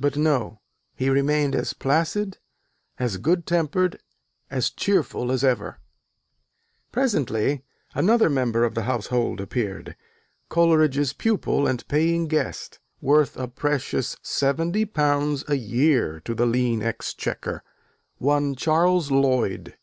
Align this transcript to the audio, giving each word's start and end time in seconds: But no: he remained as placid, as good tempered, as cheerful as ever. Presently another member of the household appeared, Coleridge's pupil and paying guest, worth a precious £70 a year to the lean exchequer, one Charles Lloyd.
But 0.00 0.16
no: 0.16 0.60
he 0.96 1.08
remained 1.08 1.54
as 1.54 1.72
placid, 1.72 2.38
as 2.98 3.16
good 3.16 3.46
tempered, 3.46 4.02
as 4.50 4.70
cheerful 4.70 5.30
as 5.30 5.44
ever. 5.44 5.78
Presently 6.90 7.62
another 7.94 8.28
member 8.28 8.64
of 8.64 8.74
the 8.74 8.82
household 8.90 9.40
appeared, 9.40 9.94
Coleridge's 10.48 11.12
pupil 11.12 11.68
and 11.68 11.86
paying 11.86 12.26
guest, 12.26 12.80
worth 13.00 13.36
a 13.36 13.46
precious 13.46 14.16
£70 14.16 15.48
a 15.48 15.56
year 15.56 16.18
to 16.24 16.34
the 16.34 16.44
lean 16.44 16.82
exchequer, 16.82 17.62
one 18.16 18.56
Charles 18.56 19.12
Lloyd. 19.12 19.78